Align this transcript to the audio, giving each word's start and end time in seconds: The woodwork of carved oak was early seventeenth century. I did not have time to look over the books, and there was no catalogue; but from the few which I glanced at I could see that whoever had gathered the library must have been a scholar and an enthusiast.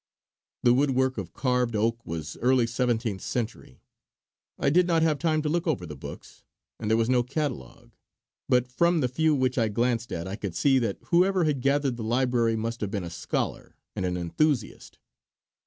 The 0.63 0.73
woodwork 0.73 1.19
of 1.19 1.31
carved 1.35 1.75
oak 1.75 2.03
was 2.07 2.35
early 2.37 2.65
seventeenth 2.65 3.21
century. 3.21 3.83
I 4.57 4.71
did 4.71 4.87
not 4.87 5.03
have 5.03 5.19
time 5.19 5.43
to 5.43 5.47
look 5.49 5.67
over 5.67 5.85
the 5.85 5.95
books, 5.95 6.41
and 6.79 6.89
there 6.89 6.97
was 6.97 7.07
no 7.07 7.21
catalogue; 7.21 7.91
but 8.49 8.67
from 8.67 9.01
the 9.01 9.07
few 9.07 9.35
which 9.35 9.59
I 9.59 9.67
glanced 9.67 10.11
at 10.11 10.27
I 10.27 10.37
could 10.37 10.55
see 10.55 10.79
that 10.79 10.97
whoever 11.11 11.43
had 11.43 11.61
gathered 11.61 11.97
the 11.97 12.03
library 12.03 12.55
must 12.55 12.81
have 12.81 12.89
been 12.89 13.03
a 13.03 13.11
scholar 13.11 13.75
and 13.95 14.03
an 14.03 14.17
enthusiast. 14.17 14.97